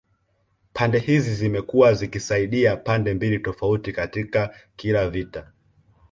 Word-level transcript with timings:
Pande 0.73 0.99
hizi 0.99 1.35
zimekuwa 1.35 1.93
zikisaidia 1.93 2.77
pande 2.77 3.13
mbili 3.13 3.39
tofauti 3.39 3.93
katika 3.93 4.55
kila 4.75 5.09
vita 5.09 5.51